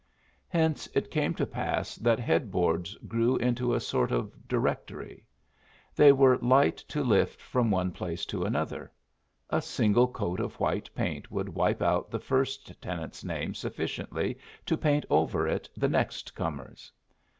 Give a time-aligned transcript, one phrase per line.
[0.47, 5.27] Hence it came to pass that headboards grew into a sort of directory.
[5.95, 8.91] They were light to lift from one place to another.
[9.51, 14.75] A single coat of white paint would wipe out the first tenant's name sufficiently to
[14.75, 16.91] paint over it the next comer's.